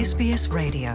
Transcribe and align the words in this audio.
SBS 0.00 0.42
Radio. 0.52 0.92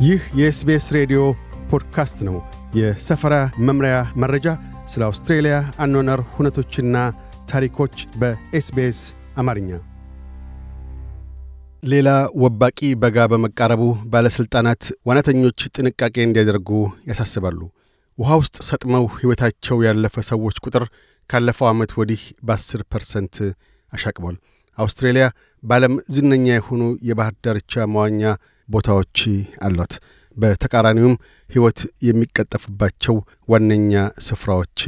ይህ 0.00 0.20
የኤስቤስ 0.38 0.86
ሬዲዮ 0.96 1.20
ፖድካስት 1.70 2.18
ነው። 2.28 2.36
የሰፈራ 2.74 3.34
መምሪያ 3.68 3.94
መረጃ፣ 4.22 4.46
ስለ 4.86 5.02
አውስትሬልያ 5.04 5.54
አኗኗር 5.78 6.20
ሁነቶችና 6.34 6.96
ታሪኮች 7.50 7.96
በኤስቤስ 8.16 9.00
አማርኛ። 9.36 9.70
ሌላ 11.84 12.08
ወባቂ 12.42 12.78
በጋ 13.02 13.26
በመቃረቡ 13.32 13.82
ባለሥልጣናት 14.06 14.84
ዋናተኞች 15.06 15.68
ጥንቃቄ 15.76 16.16
እንዲያደርጉ 16.22 16.70
ያሳስባሉ። 17.10 17.60
ውሃ 18.18 18.38
ውስጥ 18.42 18.56
ሰጥመው 18.68 19.06
ሕይወታቸው 19.18 19.84
ያለፈ 19.86 20.16
ሰዎች 20.30 20.56
ቁጥር 20.66 20.84
ካለፈው 21.30 21.66
ዓመት 21.70 21.90
ወዲህ 21.98 22.22
በ10 22.42 22.84
ፐርሰንት 22.92 23.36
አሻቅቧል። 23.92 24.36
አውስትሬልያ 24.78 25.26
በዓለም 25.62 25.94
ዝነኛ 26.14 26.46
የሆኑ 26.52 26.82
የባህር 27.08 27.34
ዳርቻ 27.44 27.84
መዋኛ 27.94 28.22
ቦታዎች 28.68 29.18
አሏት። 29.66 29.92
በተቃራኒውም 30.36 31.14
ሕይወት 31.48 31.78
የሚቀጠፍባቸው 32.08 33.16
ዋነኛ 33.48 33.92
ስፍራዎች 34.26 34.80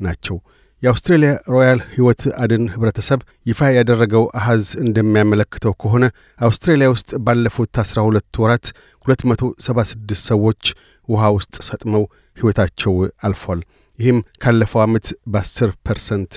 ናቸው። 0.00 0.36
የአውስትሬልያ 0.82 1.30
ሮያል 1.52 1.80
ሕይወት 1.92 2.22
አድን 2.42 2.64
ኅብረተሰብ 2.72 3.20
ይፋ 3.46 3.68
ያደረገው 3.76 4.24
አሐዝ 4.38 4.66
እንደሚያመለክተው 4.84 5.72
ከሆነ 5.82 6.04
አውስትሬልያ 6.38 6.88
ውስጥ 6.94 7.10
ባለፉት 7.26 7.78
12 7.82 8.40
ወራት 8.42 8.66
276 9.06 10.20
ሰዎች 10.28 10.62
ውሃ 11.08 11.30
ውስጥ 11.36 11.54
ሰጥመው 11.68 12.04
ሕይወታቸው 12.36 12.94
አልፏል። 13.26 13.60
ይህም 13.98 14.18
ካለፈው 14.42 14.80
ዓመት 14.82 15.06
በ10 15.34 15.72
ፐርሰንት 15.86 16.34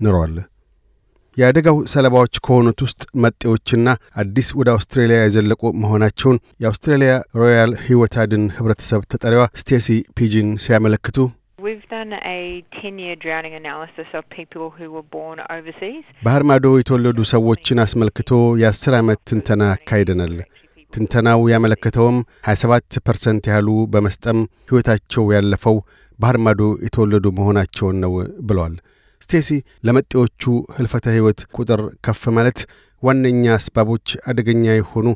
ንሯል። 0.00 0.34
የአደጋው 1.36 1.76
ሰለባዎች 1.92 2.34
ከሆኑት 2.46 2.78
ውስጥ 2.84 3.02
መጤዎችና 3.24 3.88
አዲስ 4.22 4.48
ወደ 4.60 4.68
አውስትሬልያ 4.74 5.18
የዘለቁ 5.22 5.62
መሆናቸውን 5.82 6.40
የአውስትሬልያ 6.62 7.12
ሮያል 7.40 7.72
ሕይወት 7.84 8.14
አድን 8.22 8.44
ኅብረተሰብ 8.56 9.02
ተጠሪዋ 9.12 9.44
ስቴሲ 9.62 9.88
ፒጂን 10.18 10.50
ሲያመለክቱ 10.64 11.18
We've 11.60 11.86
done 11.90 12.12
a 12.30 12.40
10-year 12.74 13.14
drowning 13.16 13.54
analysis 13.54 14.08
of 14.12 14.22
people 14.30 14.66
who 14.70 14.86
were 14.94 15.06
born 15.12 15.38
overseas. 15.50 16.04
ባህር 16.26 16.42
ማዶ 16.50 16.66
የተወለዱ 16.78 17.18
ሰዎችን 17.32 17.82
አስመልክቶ 17.84 18.30
የአስር 18.62 18.94
ዓመት 18.98 19.20
ትንተና 19.30 19.62
አካሂደናል። 19.74 20.34
ትንተናው 20.92 21.40
ያመለከተውም 21.52 22.18
27 22.48 23.00
ፐርሰንት 23.08 23.46
ያህሉ 23.50 23.68
በመስጠም 23.94 24.38
ሕይወታቸው 24.70 25.24
ያለፈው 25.36 25.76
ባህር 26.18 26.36
ማዶ 26.44 26.62
የተወለዱ 26.86 27.26
መሆናቸውን 27.38 27.98
ነው 28.04 28.12
ብለዋል። 28.48 28.74
ስቴሲ 29.22 29.48
ለመጤዎቹ 29.84 30.42
ህልፈተ 30.76 31.06
ሕይወት 31.14 31.40
ቁጥር 31.56 31.80
ከፍ 32.06 32.22
ማለት 32.36 32.58
ዋነኛ 33.02 33.44
አስባቦች 33.56 34.08
አደገኛ 34.30 34.64
የሆኑ 34.76 35.06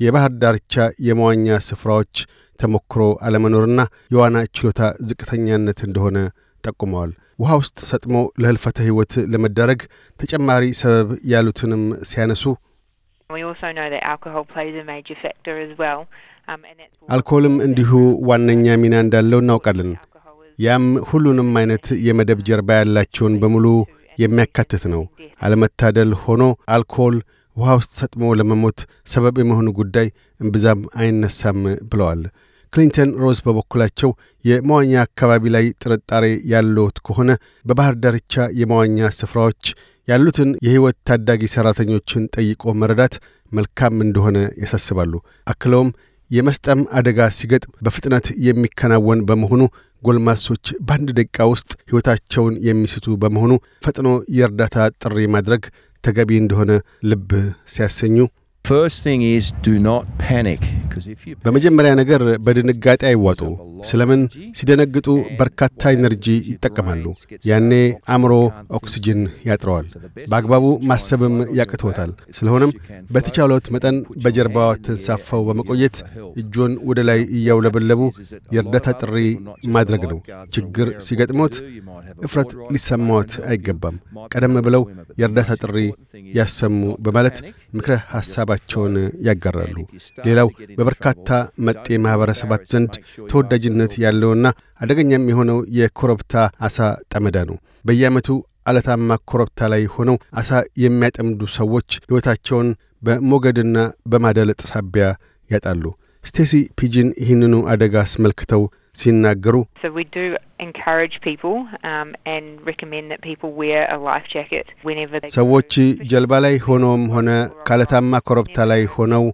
የባህር 0.00 0.32
ዳርቻ 0.42 0.74
የመዋኛ 1.06 1.56
ስፍራዎች 1.68 2.14
ተሞክሮ 2.60 3.02
አለመኖርና 3.26 3.80
የዋና 4.14 4.38
ችሎታ 4.56 4.80
ዝቅተኛነት 5.08 5.78
እንደሆነ 5.88 6.18
ጠቁመዋል። 6.64 7.12
ውሃ 7.40 7.52
ውስጥ 7.60 7.78
ሰጥሞ 7.90 8.14
ለህልፈተ 8.42 8.78
ሕይወት 8.86 9.12
ለመዳረግ 9.32 9.80
ተጨማሪ 10.18 10.64
ሰበብ 10.80 11.10
ያሉትንም 11.32 11.84
ሲያነሱ. 12.10 12.44
Um, 16.50 16.62
አልኮልም 17.08 17.56
እንዲሁ 17.66 17.90
ዋነኛ 18.28 18.66
ሚና 18.82 18.94
እንዳለው 19.04 19.40
እናውቃለን። 19.42 19.90
ያም 20.60 20.86
ሁሉንም 21.08 21.50
አይነት 21.60 21.86
የመደብ 22.06 22.40
ጀርባ 22.48 22.78
ያላቸውን 22.78 23.34
በሙሉ 23.42 23.66
የሚያካትት 24.18 24.84
ነው። 24.94 25.02
አለመታደል 25.40 26.10
ሆኖ 26.24 26.42
አልኮል 26.74 27.16
ውሃ 27.56 27.70
ውስጥ 27.78 27.92
ሰጥሞ 28.00 28.24
ለመሞት 28.38 28.80
ሰበብ 29.12 29.36
የመሆኑ 29.40 29.68
ጉዳይ 29.78 30.06
እምብዛም 30.40 30.80
አይነሳም 31.00 31.60
ብለዋል። 31.90 32.20
ክሊንተን 32.72 33.10
ሮዝ 33.22 33.38
በበኩላቸው 33.46 34.10
የመዋኛ 34.44 34.92
አካባቢ 35.06 35.44
ላይ 35.54 35.64
ጥርጣሬ 35.82 36.24
ያለዎት 36.52 36.98
ከሆነ 37.06 37.30
በባህር 37.64 37.96
ዳርቻ 38.04 38.44
የመዋኛ 38.60 39.08
ስፍራዎች 39.18 39.64
ያሉትን 40.08 40.50
የሕይወት 40.64 40.96
ታዳጊ 41.08 41.42
ሠራተኞችን 41.54 42.28
ጠይቆ 42.36 42.72
መረዳት 42.80 43.14
መልካም 43.52 43.94
እንደሆነ 44.06 44.38
ያሳስባሉ። 44.62 45.12
አክለውም 45.46 45.90
የመስጠም 46.30 46.80
አደጋ 46.98 47.28
ሲገጥም 47.38 47.72
በፍጥነት 47.86 48.26
የሚከናወን 48.46 49.22
በመሆኑ 49.28 49.62
ጎልማሶች 50.02 50.66
በአንድ 50.86 51.08
ደቂቃ 51.18 51.46
ውስጥ 51.52 51.70
ሕይወታቸውን 51.88 52.54
የሚስቱ 52.66 53.16
በመሆኑ 53.22 53.52
ፈጥኖ 53.86 54.08
የእርዳታ 54.36 54.76
ጥሪ 55.02 55.26
ማድረግ 55.34 55.64
ተገቢ 56.04 56.30
እንደሆነ 56.42 56.72
ልብ 57.10 57.32
ሲያሰኙ 57.74 58.18
First 58.64 58.98
thing 59.02 59.20
is 59.26 59.44
do 59.62 59.74
not 59.80 60.02
panic 60.20 60.62
because 60.80 61.06
if 61.06 61.20
you 61.26 61.34
በመጀመሪያ 61.44 61.92
ነገር 62.00 62.22
በድንጋጤ 62.46 63.02
አይዋጡ። 63.10 63.40
ስለምን 63.80 64.20
ሲደነግጡ 64.58 65.06
በርካታ 65.38 65.66
ኤነርጂ 65.94 66.26
ይጠቀማሉ። 66.50 67.04
ያኔ 67.44 67.70
አእምሮ 68.12 68.32
ኦክስጅን 68.78 69.20
ያጥረዋል፣ 69.48 69.86
በአግባቡ 70.30 70.64
ማሰብም 70.90 71.36
ያቅቶታል። 71.58 72.10
ስለሆነም 72.38 72.72
በተቻሎት 73.10 73.66
መጠን 73.74 73.96
በጀርባዋ 74.24 74.68
ተንሳፈው 74.84 75.44
በመቆየት 75.48 75.96
እጆን 76.42 76.74
ወደ 76.90 77.00
ላይ 77.08 77.20
እያውለበለቡ 77.36 78.00
የእርዳታ 78.54 78.88
ጥሪ 79.00 79.16
ማድረግ 79.74 80.04
ነው። 80.12 80.20
ችግር 80.54 80.88
ሲገጥሞት 81.06 81.54
እፍረት 82.24 82.50
ሊሰማዎት 82.74 83.32
አይገባም። 83.50 83.96
ቀደም 84.32 84.56
ብለው 84.66 84.82
የእርዳታ 85.20 85.50
ጥሪ 85.62 85.76
ያሰሙ 86.34 86.74
በማለት 87.04 87.36
ምክረ 87.74 87.92
ሐሳባቸውን 88.12 88.94
ያጋራሉ። 89.26 89.76
ሌላው 90.24 90.48
በበርካታ 90.78 91.28
መጤ 91.66 91.86
ማኅበረሰባት 92.04 92.62
ዘንድ 92.72 92.92
ተወዳጅነት 93.72 93.92
ያለውና 94.04 94.46
አደገኛም 94.80 95.28
የሆነው 95.30 95.58
የኮረብታ 95.78 96.34
አሳ 96.66 96.78
ጠመዳ 97.12 97.36
ነው። 97.50 97.56
በየዓመቱ 97.84 98.28
አለታማ 98.68 99.10
ኮረብታ 99.30 99.68
ላይ 99.72 99.82
ሆነው 99.94 100.16
አሳ 100.40 100.50
የሚያጠምዱ 100.82 101.40
ሰዎች 101.58 101.88
ሕይወታቸውን 102.02 102.68
በሞገድና 103.06 103.76
በማዳለጥ 104.12 104.60
ሳቢያ 104.70 105.06
ያጣሉ። 105.50 105.84
ስቴሲ 106.24 106.52
ፒጂን 106.78 107.08
ይህንኑ 107.22 107.54
አደጋ 107.72 107.94
አስመልክተው 108.02 108.62
ሲናገሩ 108.94 109.56
um, 111.90 112.08
ሰዎች 115.36 115.72
ጀልባ 116.10 116.32
ላይ 116.44 116.56
ሆነውም 116.66 117.04
ሆነ 117.14 117.28
ካለታማ 117.68 118.20
ኮረብታ 118.28 118.66
ላይ 118.72 118.82
ሆነው 118.94 119.24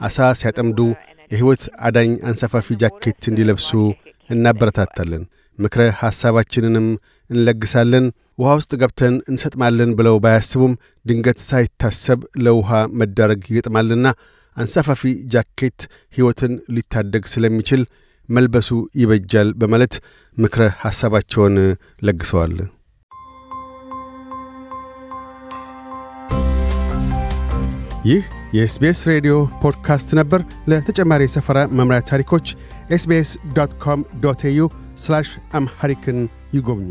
አሳ 0.00 0.18
ሲያጠምዱ 0.40 0.78
የሕይወት 1.34 1.62
አዳኝ 1.86 2.10
አንሳፋፊ 2.28 2.76
ጃኬት 2.82 3.22
እንዲለብሱ 3.30 3.70
እናበረታታለን። 4.30 5.22
ምክረ 5.58 5.82
ሐሳባችንንም 6.00 6.86
እንለግሳለን። 7.30 8.06
ውሃ 8.38 8.52
ውስጥ 8.58 8.72
ገብተን 8.80 9.14
እንሰጥማለን 9.30 9.90
ብለው 9.98 10.16
ባያስቡም 10.24 10.72
ድንገት 11.04 11.38
ሳይታሰብ 11.48 12.20
ለውሃ 12.44 12.70
መዳረግ 13.00 13.42
ይገጥማልና 13.50 14.06
አንሳፋፊ 14.56 15.02
ጃኬት 15.32 15.80
ሕይወትን 16.14 16.52
ሊታደግ 16.74 17.24
ስለሚችል 17.32 17.82
መልበሱ 18.28 18.68
ይበጃል 19.00 19.50
በማለት 19.60 19.94
ምክረ 20.36 20.62
ሐሳባቸውን 20.84 21.56
ለግሰዋል። 22.02 22.54
ይህ 28.04 28.24
የኤስቤስ 28.54 28.98
ሬዲዮ 29.08 29.34
ፖድካስት 29.62 30.10
ነበር። 30.14 30.40
ለተጨማሪ 30.68 31.22
የሰፈራ 31.24 31.58
መምሪያ 31.70 32.00
ታሪኮች 32.00 32.46
SBS 32.90 33.30
dot 33.56 33.74
com 33.84 34.00
dot 34.20 34.44
au 34.50 34.60
Amharic 35.54 36.05
ን 36.05 36.20
ይጎብኙ። 36.54 36.90